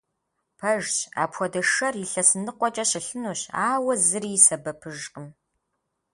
[0.57, 5.27] Пэжщ, апхуэдэ шэр илъэс ныкъуэкӀэ щылъынущ, ауэ зыри и сэбэпыжкъым.